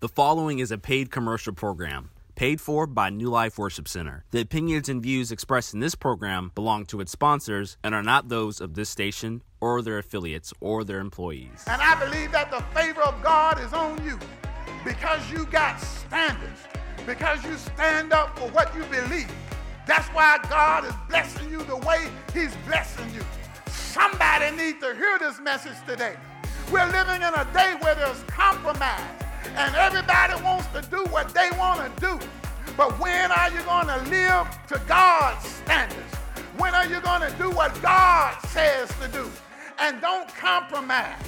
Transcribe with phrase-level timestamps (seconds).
[0.00, 4.24] The following is a paid commercial program, paid for by New Life Worship Center.
[4.30, 8.28] The opinions and views expressed in this program belong to its sponsors and are not
[8.28, 11.64] those of this station or their affiliates or their employees.
[11.66, 14.20] And I believe that the favor of God is on you
[14.84, 16.60] because you got standards,
[17.04, 19.32] because you stand up for what you believe.
[19.84, 23.22] That's why God is blessing you the way He's blessing you.
[23.66, 26.14] Somebody needs to hear this message today.
[26.70, 29.24] We're living in a day where there's compromise
[29.56, 32.18] and everybody wants to do what they want to do.
[32.76, 36.14] But when are you going to live to God's standards?
[36.58, 39.30] When are you going to do what God says to do?
[39.78, 41.22] And don't compromise.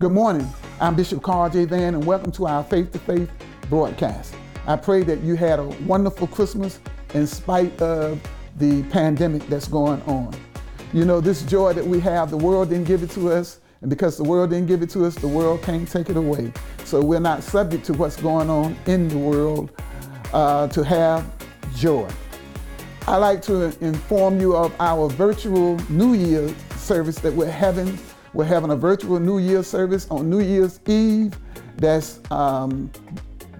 [0.00, 0.48] Good morning.
[0.80, 1.66] I'm Bishop Carl J.
[1.66, 3.30] Vann, and welcome to our Faith to Faith
[3.68, 4.34] broadcast.
[4.66, 6.80] I pray that you had a wonderful Christmas
[7.12, 8.18] in spite of
[8.56, 10.34] the pandemic that's going on.
[10.94, 13.90] You know, this joy that we have, the world didn't give it to us, and
[13.90, 16.50] because the world didn't give it to us, the world can't take it away.
[16.84, 19.70] So we're not subject to what's going on in the world
[20.32, 21.30] uh, to have
[21.76, 22.08] joy.
[23.06, 27.98] I like to inform you of our virtual New Year service that we're having
[28.32, 31.36] we're having a virtual New Year service on New Year's Eve.
[31.76, 32.90] That's um,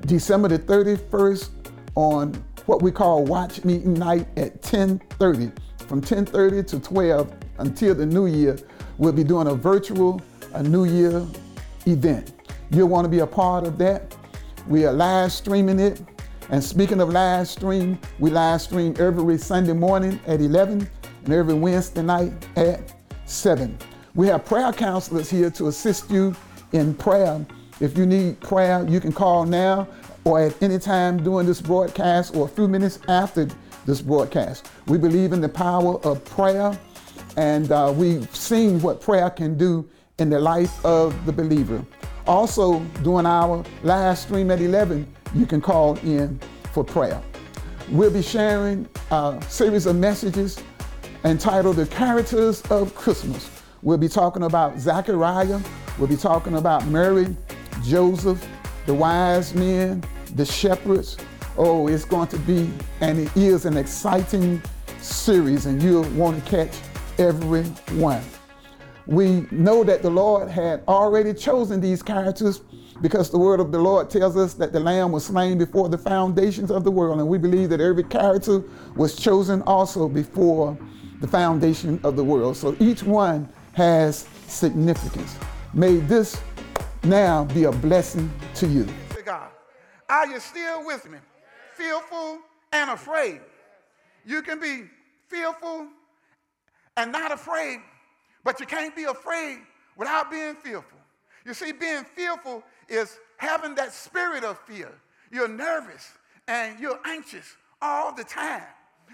[0.07, 1.51] December the 31st
[1.97, 2.35] on
[2.67, 5.53] what we call watch meeting night at 10:30.
[5.89, 8.57] From 10:30 to 12 until the New Year,
[8.99, 10.21] we'll be doing a virtual
[10.55, 11.27] a New Year
[11.87, 12.33] event.
[12.71, 14.15] You'll want to be a part of that.
[14.69, 16.01] We are live streaming it.
[16.51, 20.89] And speaking of live stream, we live stream every Sunday morning at 11
[21.25, 22.93] and every Wednesday night at
[23.25, 23.79] 7.
[24.15, 26.35] We have prayer counselors here to assist you
[26.73, 27.47] in prayer.
[27.79, 29.87] If you need prayer, you can call now
[30.25, 33.49] or at any time during this broadcast or a few minutes after
[33.87, 34.69] this broadcast.
[34.87, 36.77] We believe in the power of prayer
[37.37, 41.85] and uh, we've seen what prayer can do in the life of the believer.
[42.27, 46.39] Also, during our live stream at 11, you can call in
[46.73, 47.23] for prayer.
[47.91, 50.61] We'll be sharing a series of messages
[51.25, 53.60] entitled The Characters of Christmas.
[53.83, 55.59] We'll be talking about Zechariah.
[55.99, 57.35] We'll be talking about Mary,
[57.83, 58.47] Joseph,
[58.85, 60.05] the wise men,
[60.35, 61.17] the shepherds.
[61.57, 62.71] Oh, it's going to be,
[63.01, 64.61] and it is an exciting
[65.01, 66.77] series, and you'll want to catch
[67.19, 67.63] every
[67.99, 68.23] one.
[69.07, 72.61] We know that the Lord had already chosen these characters
[73.01, 75.97] because the word of the Lord tells us that the Lamb was slain before the
[75.97, 78.63] foundations of the world, and we believe that every character
[78.95, 80.77] was chosen also before
[81.23, 82.59] the foundation of the world.
[82.59, 85.37] So each one has significance.
[85.75, 86.41] May this
[87.05, 88.87] now be a blessing to you.
[89.25, 89.51] God,
[90.09, 91.19] are you still with me?
[91.75, 92.39] Fearful
[92.73, 93.41] and afraid.
[94.25, 94.85] You can be
[95.29, 95.87] fearful
[96.97, 97.79] and not afraid,
[98.45, 99.59] but you can't be afraid
[99.97, 100.99] without being fearful.
[101.45, 104.93] You see, being fearful is having that spirit of fear.
[105.31, 106.11] You're nervous
[106.49, 108.63] and you're anxious all the time.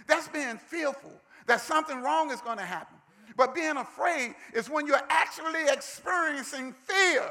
[0.06, 1.12] That's being fearful
[1.46, 2.95] that something wrong is going to happen.
[3.36, 7.28] But being afraid is when you're actually experiencing fear.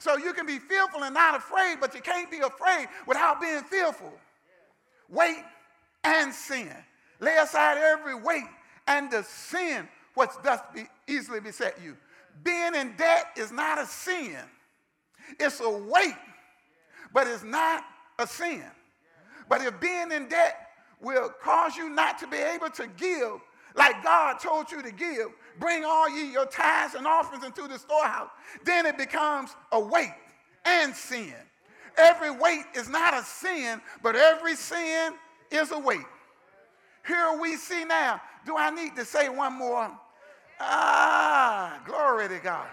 [0.00, 3.62] So you can be fearful and not afraid, but you can't be afraid without being
[3.62, 4.12] fearful.
[5.08, 5.44] Wait
[6.02, 6.74] and sin.
[7.20, 8.48] Lay aside every weight
[8.88, 11.96] and the sin which does be easily beset you.
[12.42, 14.38] Being in debt is not a sin.
[15.38, 16.16] It's a weight,
[17.12, 17.84] but it's not
[18.18, 18.64] a sin.
[19.48, 20.56] But if being in debt
[21.00, 23.40] will cause you not to be able to give
[23.74, 25.28] like God told you to give,
[25.58, 28.30] bring all ye your tithes and offerings into the storehouse,
[28.64, 30.14] then it becomes a weight
[30.64, 31.34] and sin.
[31.96, 35.14] Every weight is not a sin, but every sin
[35.50, 36.06] is a weight.
[37.06, 38.20] Here we see now.
[38.46, 39.90] Do I need to say one more?
[40.60, 42.68] Ah, glory to God.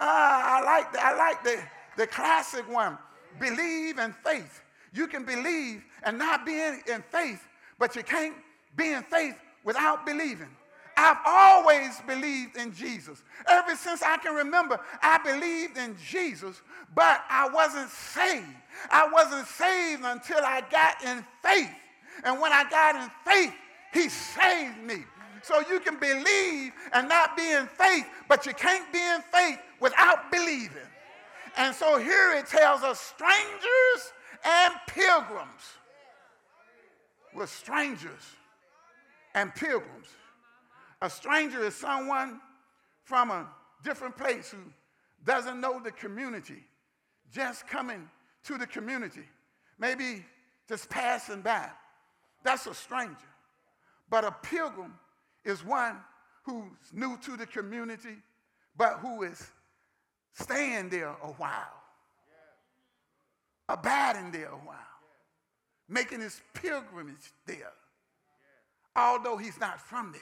[0.00, 1.62] Ah, I like the, I like the,
[1.96, 2.98] the classic one.
[3.38, 4.62] Believe in faith.
[4.92, 7.46] You can believe and not be in, in faith,
[7.78, 8.34] but you can't
[8.76, 9.36] be in faith
[9.68, 10.48] without believing.
[10.96, 13.22] I've always believed in Jesus.
[13.46, 16.62] Ever since I can remember, I believed in Jesus,
[16.94, 18.46] but I wasn't saved.
[18.90, 21.70] I wasn't saved until I got in faith.
[22.24, 23.52] And when I got in faith,
[23.92, 25.04] He saved me.
[25.42, 29.58] So you can believe and not be in faith, but you can't be in faith
[29.80, 30.88] without believing.
[31.58, 34.14] And so here it tells us strangers
[34.46, 35.76] and pilgrims.
[37.34, 38.37] We're strangers
[39.38, 40.08] and pilgrims.
[41.00, 42.40] A stranger is someone
[43.04, 43.46] from a
[43.84, 44.58] different place who
[45.24, 46.64] doesn't know the community,
[47.32, 48.08] just coming
[48.42, 49.22] to the community,
[49.78, 50.24] maybe
[50.68, 51.68] just passing by.
[52.42, 53.30] That's a stranger.
[54.10, 54.94] But a pilgrim
[55.44, 55.98] is one
[56.42, 58.16] who's new to the community,
[58.76, 59.52] but who is
[60.34, 61.82] staying there a while,
[63.68, 64.76] abiding there a while,
[65.88, 67.72] making his pilgrimage there,
[68.98, 70.20] although he's not from there.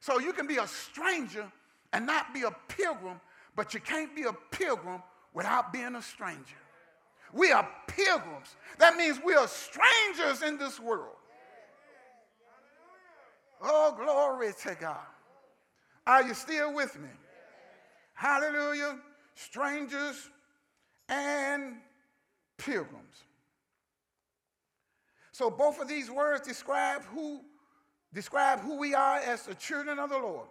[0.00, 1.50] So you can be a stranger
[1.92, 3.20] and not be a pilgrim,
[3.54, 5.02] but you can't be a pilgrim
[5.32, 6.56] without being a stranger.
[7.32, 8.56] We are pilgrims.
[8.78, 11.14] That means we are strangers in this world.
[13.62, 15.06] Oh, glory to God.
[16.06, 17.10] Are you still with me?
[18.14, 18.98] Hallelujah.
[19.34, 20.30] Strangers
[21.08, 21.76] and
[22.56, 23.24] pilgrims.
[25.32, 27.40] So both of these words describe who
[28.12, 30.46] describe who we are as the children of the Lord.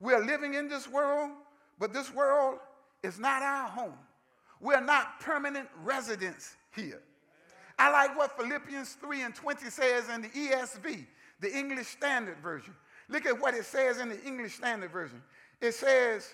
[0.00, 1.30] We are living in this world,
[1.78, 2.58] but this world
[3.02, 3.98] is not our home.
[4.60, 7.02] We're not permanent residents here.
[7.78, 11.06] I like what Philippians 3 and 20 says in the ESV,
[11.40, 12.74] the English Standard Version.
[13.08, 15.22] Look at what it says in the English Standard Version.
[15.60, 16.32] It says,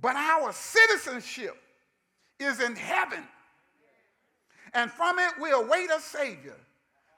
[0.00, 1.56] But our citizenship
[2.38, 3.22] is in heaven,
[4.74, 6.56] and from it we await a Savior,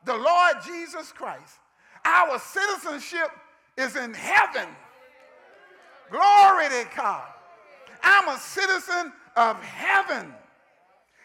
[0.05, 1.55] the Lord Jesus Christ.
[2.05, 3.31] Our citizenship
[3.77, 4.69] is in heaven.
[6.11, 7.29] Glory to God.
[8.03, 10.33] I'm a citizen of heaven.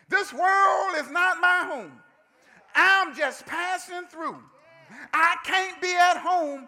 [0.10, 1.92] This world is not my home.
[2.75, 4.38] I'm just passing through.
[5.14, 6.68] I can't be at home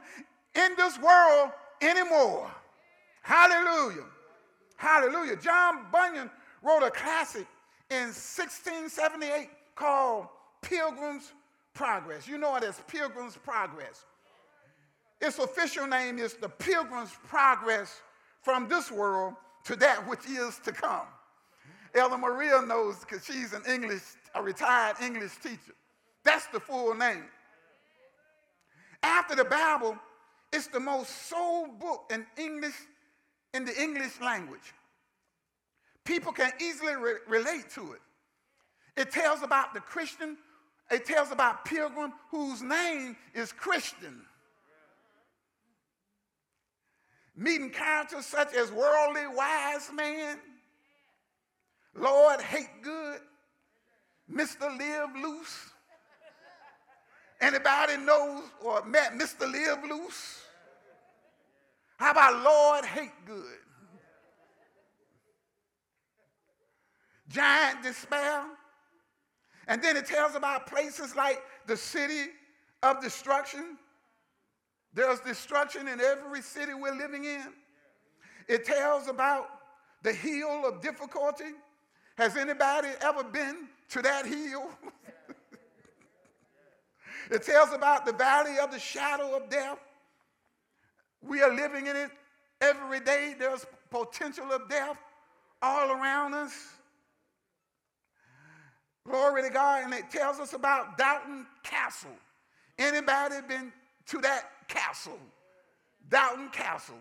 [0.56, 1.52] in this world
[1.82, 2.50] anymore.
[3.22, 4.06] Hallelujah.
[4.78, 5.36] Hallelujah.
[5.38, 6.30] John Bunyan
[6.62, 7.48] wrote a classic
[7.90, 10.28] in 1678 called
[10.62, 11.34] Pilgrim's
[11.76, 12.28] Progress.
[12.28, 14.06] You know it as Pilgrim's Progress.
[15.22, 18.02] Its official name is The Pilgrim's Progress
[18.42, 19.36] from this world
[19.66, 21.08] to that which is to come.
[21.94, 24.02] Ella Maria knows because she's an English,
[24.34, 25.76] a retired English teacher.
[26.24, 27.26] That's the full name.
[29.04, 29.98] After the Bible,
[30.52, 32.76] it's the most sold book in English,
[33.54, 34.74] in the English language.
[36.04, 38.02] People can easily re- relate to it.
[38.98, 40.38] It tells about the Christian,
[40.92, 44.22] it tells about pilgrim whose name is Christian.
[47.36, 50.38] Meeting characters such as worldly wise man,
[51.96, 53.20] Lord hate good,
[54.32, 54.78] Mr.
[54.78, 55.70] Live Loose.
[57.42, 59.52] Anybody knows or met Mr.
[59.52, 60.42] Live Loose?
[61.98, 63.60] How about Lord hate good?
[67.28, 68.44] Giant despair.
[69.68, 72.32] And then it tells about places like the city
[72.84, 73.78] of destruction.
[74.94, 77.54] There's destruction in every city we're living in.
[78.48, 79.50] It tells about
[80.04, 81.52] the hill of difficulty.
[82.18, 84.70] Has anybody ever been to that hill?
[87.32, 89.80] it tells about the valley of the shadow of death.
[91.22, 92.12] We are living in it
[92.62, 93.36] every day.
[93.38, 94.98] There's potential of death
[95.62, 96.75] all around us.
[99.08, 99.84] Glory to God.
[99.84, 102.10] And it tells us about Doubting Castle.
[102.78, 103.72] Anybody been
[104.08, 105.20] to that castle?
[106.10, 107.00] Doubting Castle.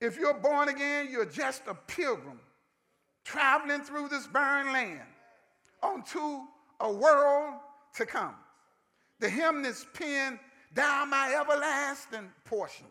[0.00, 2.40] If you're born again, you're just a pilgrim
[3.24, 5.00] traveling through this barren land
[5.82, 6.40] onto
[6.80, 7.54] a world
[7.94, 8.34] to come.
[9.20, 10.38] The hymn is penned,
[10.74, 12.86] down my everlasting portion,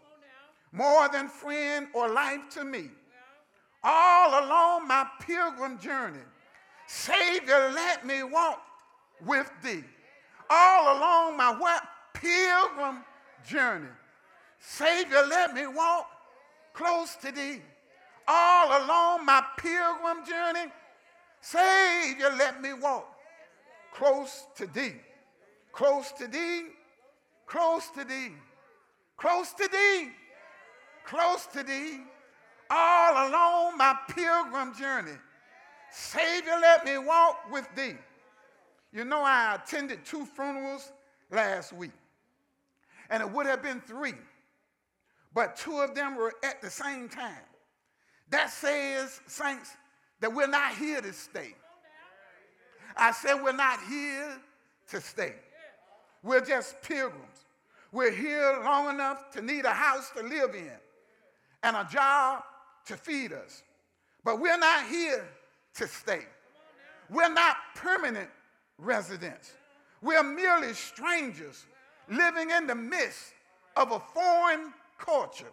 [0.72, 2.90] more than friend or life to me.
[3.84, 6.20] All along my pilgrim journey,
[6.94, 8.62] Savior, let me walk
[9.26, 9.84] with thee.
[10.50, 11.84] All along my what?
[12.14, 13.04] Pilgrim
[13.48, 13.88] journey.
[14.60, 16.08] Savior, let me walk
[16.74, 17.62] close to thee
[18.28, 20.72] all along my pilgrim journey.
[21.42, 23.08] Savior, let me walk
[23.94, 24.96] close to thee,
[25.72, 26.68] close to thee,
[27.46, 28.32] close to thee,
[29.18, 30.10] close to thee,
[31.06, 32.02] close to thee,
[32.70, 35.18] all along my pilgrim journey.
[35.92, 37.96] Savior, let me walk with thee.
[38.94, 40.92] You know, I attended two funerals
[41.30, 41.92] last week,
[43.10, 44.14] and it would have been three,
[45.34, 47.44] but two of them were at the same time.
[48.30, 49.72] That says, saints,
[50.22, 51.56] that we're not here to stay.
[52.96, 54.38] I said we're not here
[54.90, 55.36] to stay.
[56.24, 57.46] We're just pilgrims.
[57.92, 60.72] We're here long enough to need a house to live in
[61.64, 62.44] and a job
[62.86, 63.64] to feed us.
[64.24, 65.28] But we're not here
[65.76, 66.26] to stay.
[67.10, 68.30] We're not permanent
[68.78, 69.52] residents.
[70.02, 71.66] We're merely strangers
[72.10, 73.34] living in the midst
[73.76, 75.52] of a foreign culture.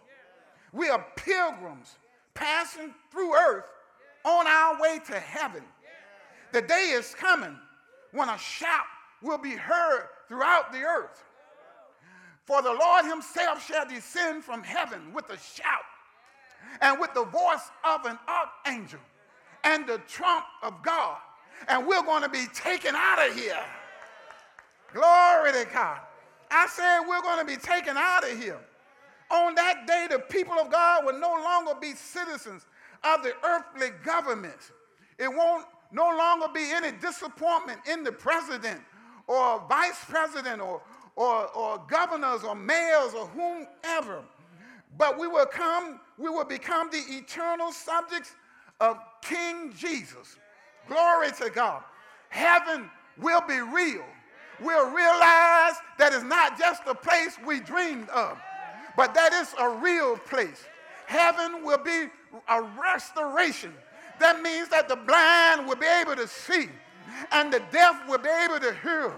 [0.72, 1.96] We are pilgrims
[2.34, 3.64] passing through earth
[4.24, 5.62] on our way to heaven.
[6.52, 7.56] The day is coming
[8.12, 8.86] when a shout
[9.22, 11.24] will be heard throughout the earth.
[12.44, 15.84] For the Lord himself shall descend from heaven with a shout
[16.80, 19.00] and with the voice of an archangel
[19.68, 21.18] and the trump of God.
[21.68, 23.58] And we're going to be taken out of here.
[24.92, 26.00] Glory to God.
[26.50, 28.58] I said we're going to be taken out of here.
[29.30, 32.64] On that day, the people of God will no longer be citizens
[33.04, 34.72] of the earthly government.
[35.18, 38.80] It won't no longer be any disappointment in the president
[39.26, 40.80] or vice president or,
[41.16, 44.24] or, or governors or mayors or whomever.
[44.96, 48.34] But we will come, we will become the eternal subjects
[48.80, 50.36] of King Jesus.
[50.88, 51.82] Glory to God.
[52.28, 54.04] Heaven will be real.
[54.60, 58.38] We'll realize that it's not just a place we dreamed of,
[58.96, 60.64] but that is a real place.
[61.06, 62.06] Heaven will be
[62.48, 63.72] a restoration.
[64.18, 66.68] That means that the blind will be able to see,
[67.32, 69.12] and the deaf will be able to hear,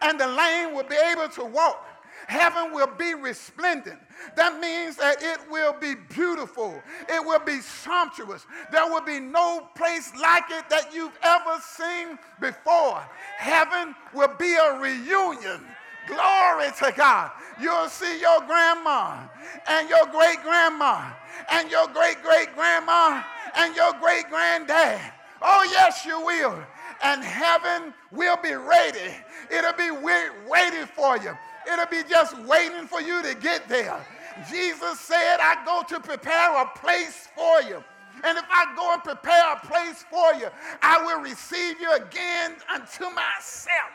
[0.00, 1.85] and the lame will be able to walk.
[2.26, 4.00] Heaven will be resplendent.
[4.36, 6.82] That means that it will be beautiful.
[7.08, 8.46] It will be sumptuous.
[8.72, 13.06] There will be no place like it that you've ever seen before.
[13.36, 15.64] Heaven will be a reunion.
[16.08, 17.30] Glory to God.
[17.60, 19.26] You'll see your grandma
[19.68, 21.10] and your great grandma
[21.50, 23.22] and your great great grandma
[23.56, 25.00] and your great granddad.
[25.42, 26.58] Oh, yes, you will.
[27.02, 29.14] And heaven will be ready.
[29.50, 31.36] It'll be waiting for you.
[31.70, 34.04] It'll be just waiting for you to get there.
[34.50, 37.82] Jesus said, I go to prepare a place for you.
[38.24, 40.48] And if I go and prepare a place for you,
[40.82, 43.90] I will receive you again unto myself.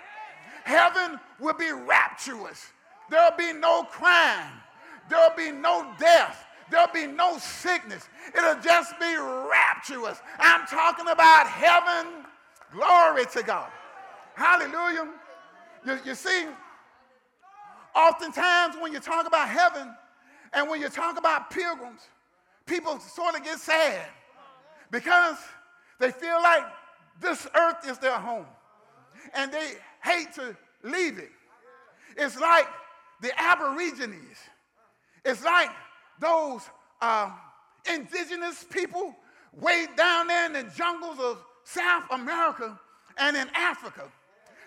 [0.63, 2.67] Heaven will be rapturous.
[3.09, 4.51] There'll be no crime.
[5.09, 6.45] There'll be no death.
[6.69, 8.07] There'll be no sickness.
[8.35, 10.21] It'll just be rapturous.
[10.39, 12.25] I'm talking about heaven.
[12.71, 13.69] Glory to God.
[14.35, 15.09] Hallelujah.
[15.85, 16.45] You, you see,
[17.95, 19.93] Oftentimes, when you talk about heaven
[20.53, 22.01] and when you talk about pilgrims,
[22.65, 24.05] people sort of get sad
[24.91, 25.37] because
[25.99, 26.63] they feel like
[27.19, 28.45] this earth is their home
[29.33, 31.31] and they hate to leave it.
[32.17, 32.67] It's like
[33.21, 34.37] the Aborigines,
[35.23, 35.69] it's like
[36.19, 36.61] those
[37.01, 37.31] uh,
[37.91, 39.15] indigenous people
[39.53, 42.79] way down there in the jungles of South America
[43.17, 44.11] and in Africa.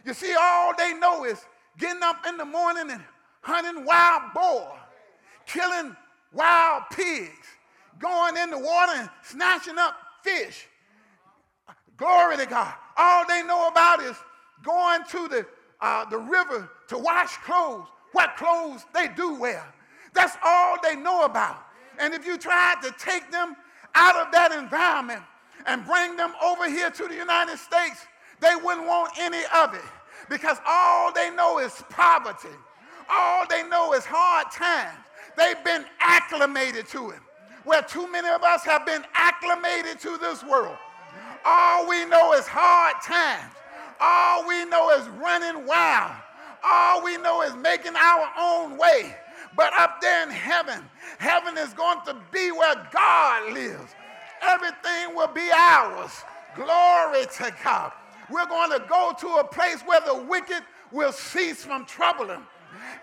[0.05, 1.45] You see, all they know is
[1.79, 3.03] getting up in the morning and
[3.45, 4.77] hunting wild boar,
[5.47, 5.95] killing
[6.33, 7.47] wild pigs,
[7.99, 10.67] going in the water and snatching up fish.
[11.97, 12.75] Glory to God.
[12.97, 14.17] All they know about is
[14.65, 15.47] going to the,
[15.81, 19.65] uh, the river to wash clothes, what clothes they do wear.
[20.15, 21.59] That's all they know about.
[21.99, 23.57] And if you tried to take them
[23.95, 25.23] out of that environment
[25.67, 28.07] and bring them over here to the United States,
[28.41, 29.81] they wouldn't want any of it
[30.29, 32.49] because all they know is poverty.
[33.11, 34.99] All they know is hard times.
[35.37, 37.19] They've been acclimated to it.
[37.65, 40.77] Where too many of us have been acclimated to this world.
[41.45, 43.53] All we know is hard times.
[44.01, 46.13] All we know is running wild.
[46.63, 49.15] All we know is making our own way.
[49.57, 50.85] But up there in heaven,
[51.19, 53.95] heaven is going to be where God lives.
[54.43, 56.11] Everything will be ours.
[56.57, 57.93] Glory to God.
[58.31, 62.43] We're going to go to a place where the wicked will cease from troubling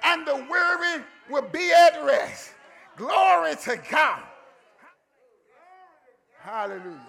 [0.03, 2.51] and the weary will be at rest.
[2.97, 4.23] Glory to God.
[6.39, 7.07] Hallelujah.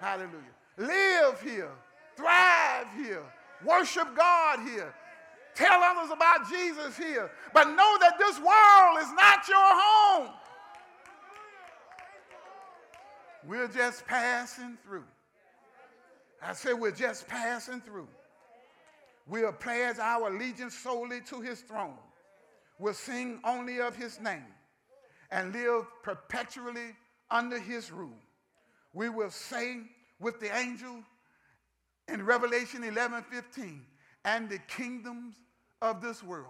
[0.00, 0.54] Hallelujah.
[0.76, 1.70] Live here,
[2.16, 3.22] thrive here,
[3.64, 4.94] worship God here,
[5.54, 10.30] tell others about Jesus here, but know that this world is not your home.
[13.46, 15.04] We're just passing through.
[16.42, 18.08] I said, we're just passing through.
[19.30, 21.94] We'll pledge our allegiance solely to his throne.
[22.80, 24.44] We'll sing only of his name
[25.30, 26.96] and live perpetually
[27.30, 28.18] under his rule.
[28.92, 29.82] We will say
[30.18, 31.04] with the angel
[32.08, 33.86] in Revelation 11 15,
[34.24, 35.36] and the kingdoms
[35.80, 36.48] of this world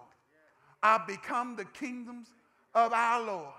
[0.82, 2.28] are become the kingdoms
[2.74, 3.52] of our Lord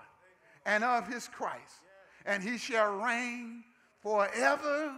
[0.66, 1.80] and of his Christ,
[2.26, 3.62] and he shall reign
[4.02, 4.92] forever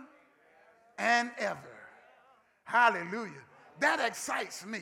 [0.97, 1.76] and ever.
[2.64, 3.43] Hallelujah.
[3.81, 4.81] That excites me.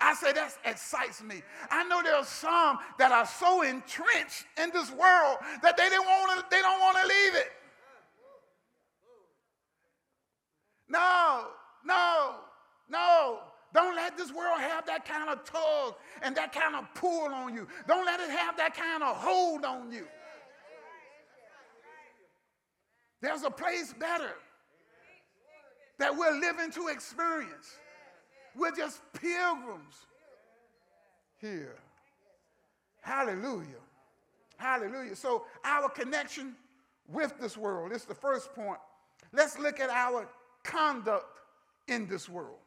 [0.00, 1.42] I say that excites me.
[1.70, 6.06] I know there are some that are so entrenched in this world that they don't
[6.06, 7.52] want to, they don't want to leave it.
[10.88, 11.48] No,
[11.84, 12.36] no,
[12.88, 13.38] no.
[13.72, 17.54] Don't let this world have that kind of tug and that kind of pull on
[17.54, 17.68] you.
[17.86, 20.06] Don't let it have that kind of hold on you.
[23.22, 24.32] There's a place better.
[25.98, 27.78] that we're living to experience.
[28.56, 29.94] We're just pilgrims
[31.38, 31.76] here.
[33.00, 33.66] Hallelujah.
[34.56, 35.16] Hallelujah.
[35.16, 36.54] So, our connection
[37.08, 38.78] with this world is the first point.
[39.32, 40.28] Let's look at our
[40.62, 41.40] conduct
[41.88, 42.58] in this world.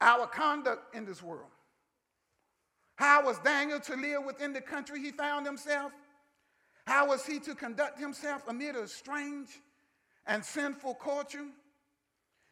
[0.00, 1.50] Our conduct in this world.
[2.96, 5.92] How was Daniel to live within the country he found himself?
[6.86, 9.48] How was he to conduct himself amid a strange
[10.26, 11.46] and sinful culture?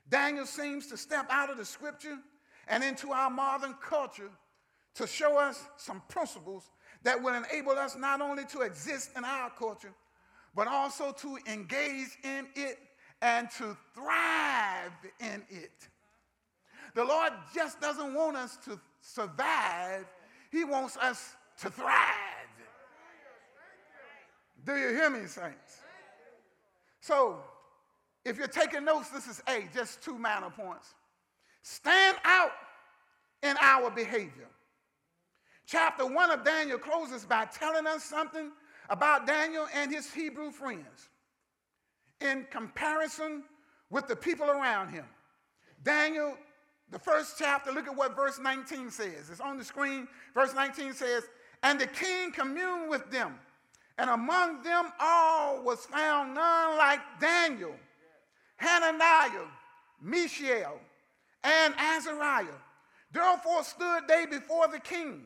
[0.08, 2.18] Daniel seems to step out of the scripture
[2.68, 4.30] and into our modern culture
[4.94, 6.70] to show us some principles
[7.02, 9.92] that will enable us not only to exist in our culture,
[10.54, 12.78] but also to engage in it
[13.20, 15.88] and to thrive in it.
[16.94, 20.06] The Lord just doesn't want us to survive,
[20.50, 22.04] He wants us to thrive.
[24.64, 25.82] Do you hear me, saints?
[27.00, 27.40] So,
[28.24, 30.94] if you're taking notes, this is A, just two minor points.
[31.62, 32.52] Stand out
[33.42, 34.48] in our behavior.
[35.66, 38.50] Chapter 1 of Daniel closes by telling us something
[38.90, 41.08] about Daniel and his Hebrew friends
[42.20, 43.44] in comparison
[43.90, 45.04] with the people around him.
[45.82, 46.36] Daniel,
[46.90, 49.30] the first chapter, look at what verse 19 says.
[49.30, 50.08] It's on the screen.
[50.34, 51.24] Verse 19 says,
[51.62, 53.34] And the king communed with them,
[53.98, 57.74] and among them all was found none like Daniel,
[58.64, 59.46] Hananiah,
[60.00, 60.80] Mishael,
[61.42, 62.60] and Azariah.
[63.12, 65.24] Therefore stood they before the king.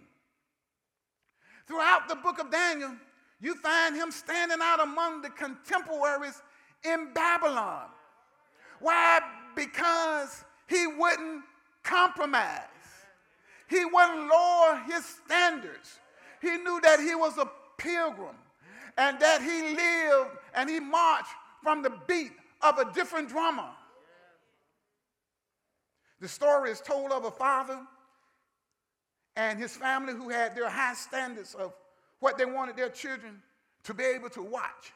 [1.67, 2.93] Throughout the book of Daniel,
[3.41, 6.43] you find him standing out among the contemporaries
[6.85, 7.87] in Babylon.
[8.81, 9.21] Why?
[9.55, 11.43] Because he wouldn't
[11.83, 12.63] compromise.
[13.69, 16.01] He wouldn't lower his standards.
[16.41, 18.37] He knew that he was a pilgrim
[18.97, 21.31] and that he lived and he marched
[21.63, 23.75] from the beat of a different drama.
[26.21, 27.79] The story is told of a father
[29.37, 31.73] and his family who had their high standards of
[32.19, 33.41] what they wanted their children
[33.85, 34.93] to be able to watch.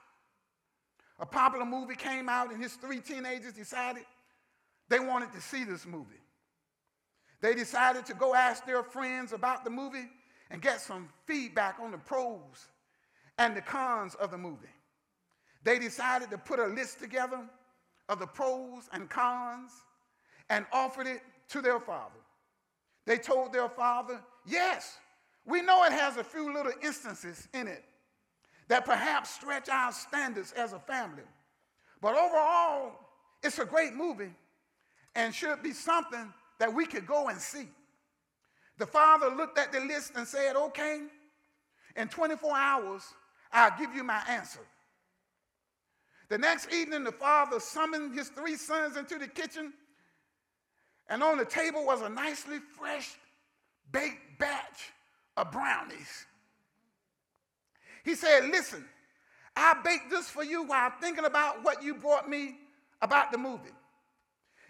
[1.20, 4.02] A popular movie came out, and his three teenagers decided
[4.88, 6.20] they wanted to see this movie.
[7.40, 10.08] They decided to go ask their friends about the movie
[10.50, 12.66] and get some feedback on the pros
[13.38, 14.66] and the cons of the movie.
[15.62, 17.40] They decided to put a list together
[18.08, 19.72] of the pros and cons
[20.50, 22.20] and offered it to their father.
[23.06, 24.98] They told their father, Yes,
[25.44, 27.84] we know it has a few little instances in it
[28.68, 31.24] that perhaps stretch our standards as a family.
[32.00, 32.92] But overall,
[33.42, 34.32] it's a great movie
[35.14, 37.68] and should be something that we could go and see.
[38.78, 41.02] The father looked at the list and said, Okay,
[41.96, 43.02] in 24 hours,
[43.52, 44.60] I'll give you my answer.
[46.32, 49.74] The next evening, the father summoned his three sons into the kitchen,
[51.10, 53.10] and on the table was a nicely fresh
[53.92, 54.92] baked batch
[55.36, 56.24] of brownies.
[58.02, 58.82] He said, Listen,
[59.54, 62.56] I baked this for you while thinking about what you brought me
[63.02, 63.76] about the movie.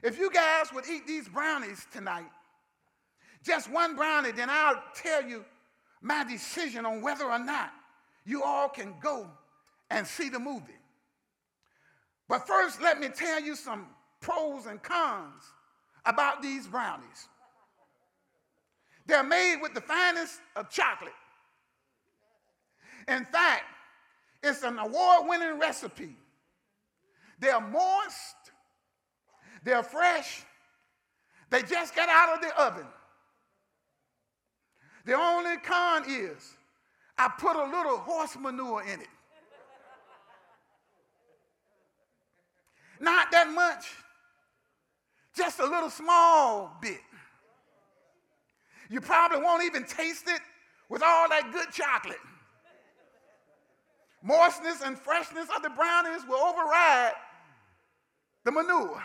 [0.03, 2.33] If you guys would eat these brownies tonight,
[3.45, 5.45] just one brownie, then I'll tell you
[6.01, 7.71] my decision on whether or not
[8.25, 9.31] you all can go
[9.91, 10.73] and see the movie.
[12.29, 13.87] But first, let me tell you some
[14.21, 15.43] pros and cons
[16.05, 17.29] about these brownies.
[19.07, 21.13] They're made with the finest of chocolate.
[23.09, 23.65] In fact,
[24.43, 26.17] it's an award winning recipe.
[27.39, 28.37] They're moist,
[29.65, 30.45] they're fresh,
[31.51, 32.87] they just got out of the oven.
[35.05, 36.55] The only con is
[37.19, 39.09] I put a little horse manure in it.
[43.03, 43.87] Not that much,
[45.37, 47.01] just a little small bit.
[48.89, 50.41] You probably won't even taste it
[50.89, 52.21] with all that good chocolate.
[54.23, 57.15] Moistness and freshness of the brownies will override
[58.45, 59.03] the manure.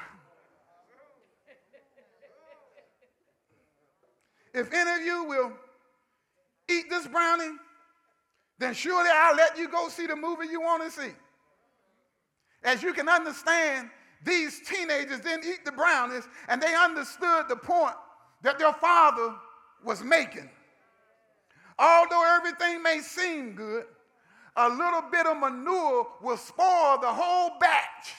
[4.53, 5.53] If any of you will
[6.69, 7.55] eat this brownie,
[8.59, 11.13] then surely I'll let you go see the movie you want to see.
[12.63, 13.89] As you can understand,
[14.23, 17.95] these teenagers didn't eat the brownies and they understood the point
[18.41, 19.35] that their father
[19.83, 20.49] was making.
[21.79, 23.85] Although everything may seem good,
[24.55, 28.15] a little bit of manure will spoil the whole batch.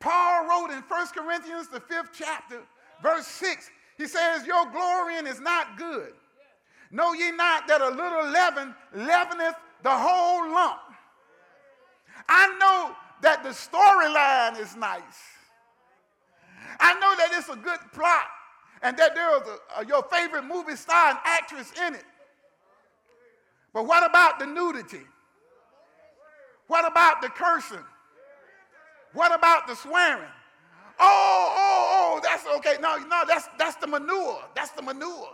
[0.00, 2.62] Paul wrote in 1 Corinthians, the fifth chapter,
[3.02, 6.12] verse 6, he says, Your glorying is not good.
[6.90, 10.80] Know ye not that a little leaven leaveneth the whole lump?
[12.28, 15.02] I know that the storyline is nice.
[16.80, 18.26] I know that it's a good plot
[18.82, 22.04] and that there is a, a, your favorite movie star and actress in it.
[23.72, 25.02] But what about the nudity?
[26.66, 27.84] What about the cursing?
[29.12, 30.30] What about the swearing?
[30.98, 32.80] Oh, oh, oh, that's okay.
[32.80, 34.42] No, no, that's that's the manure.
[34.54, 35.28] That's the manure.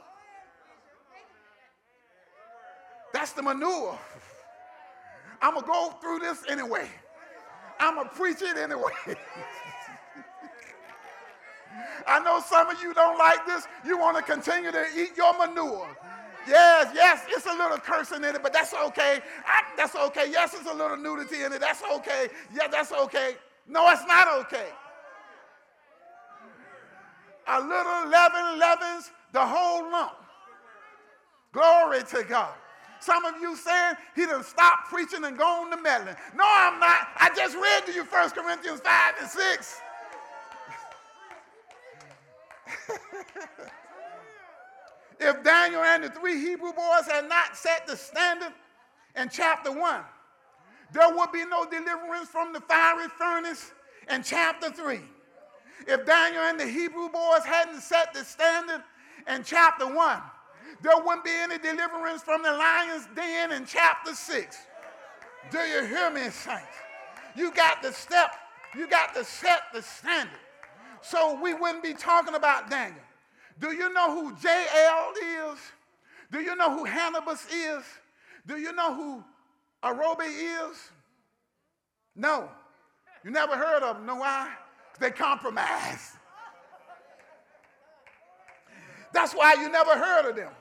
[3.23, 3.97] That's the manure.
[5.41, 6.89] I'm gonna go through this anyway.
[7.79, 8.91] I'm gonna preach it anyway.
[12.09, 13.69] I know some of you don't like this.
[13.87, 15.87] You want to continue to eat your manure.
[16.49, 19.21] Yes, yes, it's a little cursing in it, but that's okay.
[19.47, 20.29] I, that's okay.
[20.29, 21.61] Yes, it's a little nudity in it.
[21.61, 22.27] That's okay.
[22.53, 23.37] Yeah, that's okay.
[23.69, 24.67] No, it's not okay.
[27.47, 30.17] A little leaven leavens the whole lump.
[31.53, 32.55] Glory to God.
[33.03, 36.15] Some of you saying he done stopped preaching and gone to meddling.
[36.37, 37.09] No, I'm not.
[37.17, 39.81] I just read to you 1 Corinthians 5 and 6.
[45.19, 48.53] if Daniel and the three Hebrew boys had not set the standard
[49.17, 50.01] in chapter 1,
[50.93, 53.73] there would be no deliverance from the fiery furnace
[54.11, 55.01] in chapter 3.
[55.89, 58.85] If Daniel and the Hebrew boys hadn't set the standard
[59.27, 60.21] in chapter 1,
[60.81, 64.57] there wouldn't be any deliverance from the lion's den in chapter 6.
[65.51, 66.63] Do you hear me, saints?
[67.35, 68.31] You got to step,
[68.77, 70.39] you got to set the standard.
[71.01, 73.03] So we wouldn't be talking about Daniel.
[73.59, 75.59] Do you know who JL is?
[76.31, 77.85] Do you know who Hannibus is?
[78.47, 79.25] Do you know who
[79.83, 80.91] Arobe is?
[82.17, 82.49] No.
[83.25, 84.07] You never heard of them.
[84.07, 84.51] Know why?
[84.99, 86.17] They compromised.
[89.13, 90.53] That's why you never heard of them.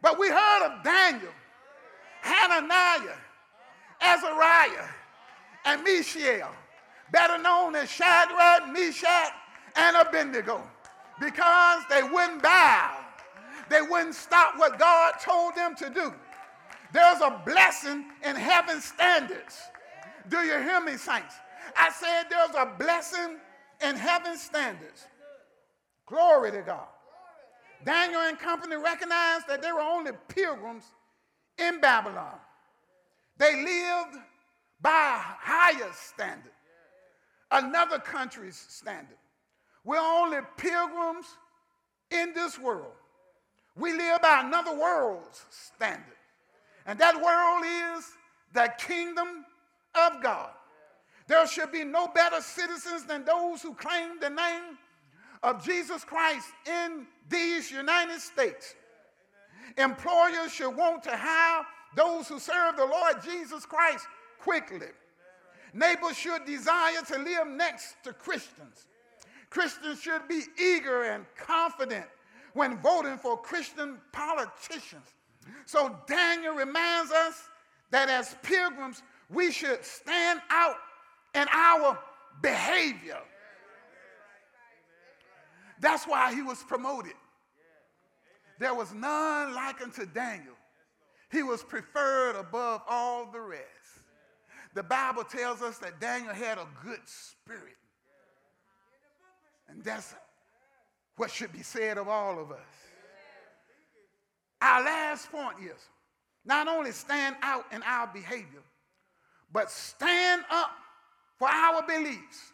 [0.00, 1.32] But we heard of Daniel,
[2.22, 3.16] Hananiah,
[4.00, 4.88] Azariah,
[5.64, 6.50] and Mishael,
[7.10, 9.32] better known as Shadrach, Meshach,
[9.76, 10.62] and Abednego,
[11.20, 12.96] because they wouldn't bow.
[13.68, 16.14] They wouldn't stop what God told them to do.
[16.92, 19.60] There's a blessing in heaven's standards.
[20.28, 21.34] Do you hear me, saints?
[21.76, 23.36] I said there's a blessing
[23.82, 25.06] in heaven's standards.
[26.06, 26.86] Glory to God.
[27.84, 30.84] Daniel and company recognized that they were only pilgrims
[31.58, 32.38] in Babylon.
[33.36, 34.16] They lived
[34.80, 36.52] by a higher standard,
[37.50, 39.16] another country's standard.
[39.84, 41.26] We're only pilgrims
[42.10, 42.92] in this world.
[43.76, 46.16] We live by another world's standard.
[46.86, 47.64] And that world
[47.98, 48.04] is
[48.52, 49.44] the kingdom
[49.94, 50.50] of God.
[51.26, 54.78] There should be no better citizens than those who claim the name
[55.42, 58.74] of Jesus Christ in these United States.
[59.76, 61.64] Employers should want to hire
[61.96, 64.06] those who serve the Lord Jesus Christ
[64.40, 64.88] quickly.
[65.72, 68.86] Neighbors should desire to live next to Christians.
[69.50, 72.06] Christians should be eager and confident
[72.54, 75.06] when voting for Christian politicians.
[75.66, 77.42] So Daniel reminds us
[77.90, 80.76] that as pilgrims, we should stand out
[81.34, 81.98] in our
[82.42, 83.18] behavior.
[85.80, 87.14] That's why he was promoted.
[88.58, 90.54] There was none like unto Daniel.
[91.30, 93.62] He was preferred above all the rest.
[94.74, 97.76] The Bible tells us that Daniel had a good spirit.
[99.68, 100.14] And that's
[101.16, 102.58] what should be said of all of us.
[104.60, 105.80] Our last point is
[106.44, 108.62] not only stand out in our behavior,
[109.52, 110.70] but stand up
[111.38, 112.52] for our beliefs.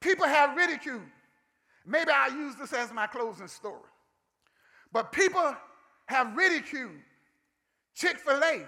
[0.00, 1.02] People have ridiculed.
[1.86, 3.90] Maybe I'll use this as my closing story.
[4.92, 5.56] But people
[6.06, 6.92] have ridiculed
[7.94, 8.64] Chick fil A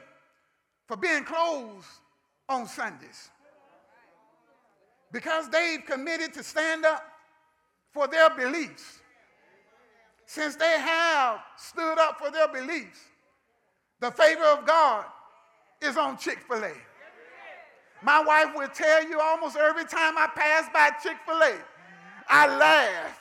[0.87, 1.87] for being closed
[2.49, 3.31] on Sundays
[5.13, 7.05] because they've committed to stand up
[7.93, 9.01] for their beliefs.
[10.27, 13.01] Since they have stood up for their beliefs,
[14.01, 15.05] the favor of God
[15.81, 16.73] is on Chick fil A.
[18.03, 21.55] My wife will tell you almost every time I pass by Chick fil A,
[22.29, 23.21] I laugh.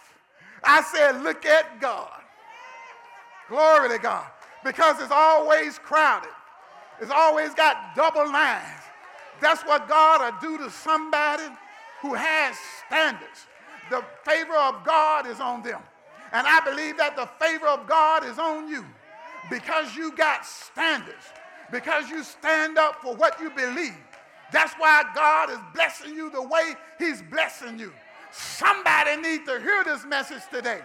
[0.64, 2.22] I said, Look at God.
[3.50, 4.28] Glory to God.
[4.64, 6.32] Because it's always crowded,
[7.02, 8.84] it's always got double lines.
[9.42, 11.46] That's what God will do to somebody
[12.02, 13.48] who has standards.
[13.90, 15.82] The favor of God is on them.
[16.32, 18.86] And I believe that the favor of God is on you
[19.50, 21.26] because you got standards,
[21.72, 23.96] because you stand up for what you believe.
[24.52, 27.94] That's why God is blessing you the way He's blessing you.
[28.32, 30.82] Somebody needs to hear this message today.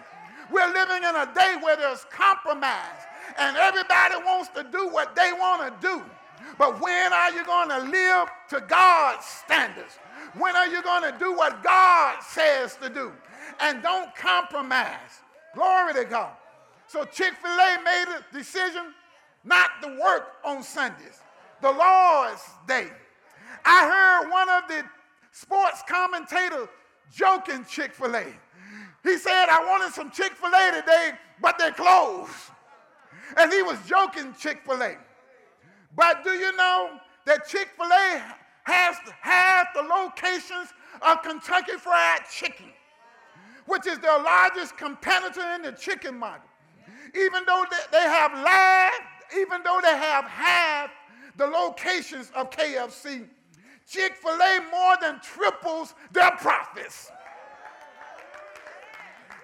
[0.51, 3.01] We're living in a day where there's compromise
[3.37, 6.03] and everybody wants to do what they want to do.
[6.57, 9.97] But when are you going to live to God's standards?
[10.37, 13.11] When are you going to do what God says to do?
[13.59, 15.21] And don't compromise.
[15.55, 16.33] Glory to God.
[16.87, 18.93] So Chick fil A made a decision
[19.43, 21.21] not to work on Sundays,
[21.61, 22.89] the Lord's day.
[23.65, 24.83] I heard one of the
[25.31, 26.67] sports commentators
[27.11, 28.25] joking Chick fil A.
[29.03, 32.31] He said, I wanted some Chick fil A today, but they're closed.
[33.37, 34.95] And he was joking Chick fil A.
[35.95, 38.23] But do you know that Chick fil A
[38.63, 42.71] has half the locations of Kentucky Fried Chicken,
[43.65, 46.49] which is their largest competitor in the chicken market?
[47.15, 49.03] Even though they have lagged,
[49.37, 50.91] even though they have half
[51.37, 53.27] the locations of KFC,
[53.87, 57.11] Chick fil A more than triples their profits.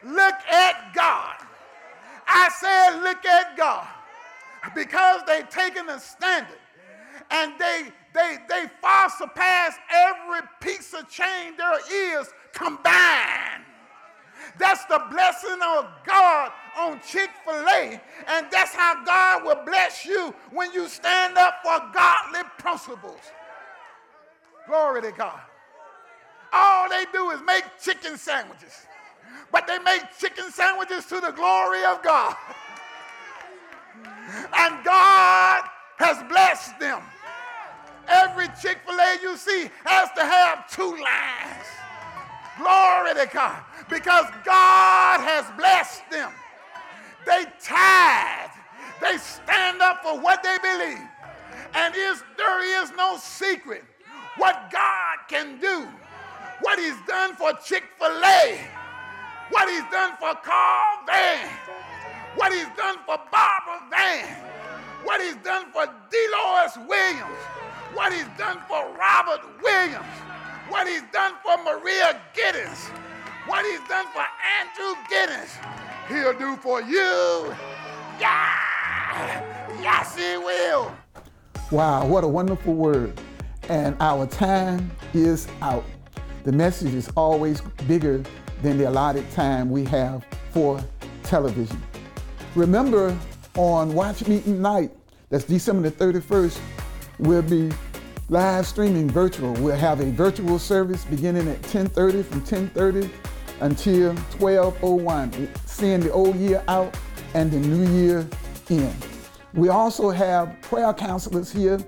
[0.03, 1.35] Look at God.
[2.27, 3.87] I said, look at God.
[4.75, 6.57] Because they've taken a standard
[7.29, 13.63] and they, they, they far surpass every piece of change there is combined.
[14.59, 18.01] That's the blessing of God on Chick fil A.
[18.27, 23.21] And that's how God will bless you when you stand up for godly principles.
[24.71, 25.41] Glory to God.
[26.53, 28.87] All they do is make chicken sandwiches
[29.51, 32.35] but they make chicken sandwiches to the glory of God.
[34.53, 35.63] and God
[35.97, 37.01] has blessed them.
[38.07, 41.67] Every Chick fil A you see has to have two lines.
[42.57, 43.63] Glory to God.
[43.89, 46.31] Because God has blessed them.
[47.25, 48.49] They tithe.
[49.01, 51.07] They stand up for what they believe.
[51.73, 53.83] And is, there is no secret
[54.41, 55.87] what God can do.
[56.61, 58.59] What he's done for Chick fil A
[59.51, 61.49] what he's done for Carl Vann,
[62.35, 64.37] what he's done for Barbara Vann,
[65.03, 67.41] what he's done for Delois Williams,
[67.93, 70.05] what he's done for Robert Williams,
[70.69, 72.89] what he's done for Maria Giddens,
[73.45, 74.23] what he's done for
[74.59, 75.51] Andrew Giddens,
[76.07, 77.53] he'll do for you.
[78.19, 78.55] Yeah!
[79.81, 80.95] Yes, he will.
[81.71, 83.19] Wow, what a wonderful word.
[83.71, 85.85] And our time is out.
[86.43, 88.21] The message is always bigger
[88.61, 90.83] than the allotted time we have for
[91.23, 91.81] television.
[92.53, 93.17] Remember,
[93.55, 94.91] on Watch Meeting Night,
[95.29, 96.59] that's December the 31st,
[97.19, 97.71] we'll be
[98.27, 99.53] live streaming virtual.
[99.53, 103.09] We'll have a virtual service beginning at 10:30 from 10:30
[103.61, 106.97] until 12:01, seeing the old year out
[107.33, 108.27] and the new year
[108.67, 108.93] in.
[109.53, 111.79] We also have prayer counselors here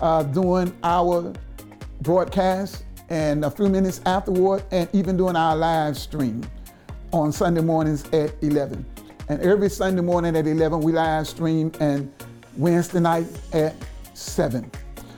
[0.00, 1.32] uh, doing our
[2.00, 6.44] broadcast and a few minutes afterward, and even doing our live stream
[7.12, 8.86] on Sunday mornings at 11.
[9.28, 12.12] And every Sunday morning at 11, we live stream, and
[12.56, 13.74] Wednesday night at
[14.14, 14.70] 7.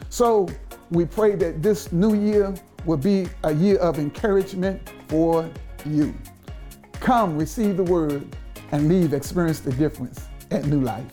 [0.09, 0.49] So
[0.91, 2.55] we pray that this new year
[2.87, 5.49] will be a year of encouragement for
[5.85, 6.15] you.
[6.95, 8.27] Come, receive the word,
[8.73, 11.13] and leave, experience the difference at New Life.